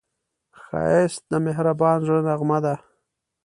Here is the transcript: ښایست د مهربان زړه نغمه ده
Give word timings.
ښایست 0.61 1.21
د 1.31 1.33
مهربان 1.45 1.97
زړه 2.07 2.19
نغمه 2.27 2.57
ده 2.65 2.75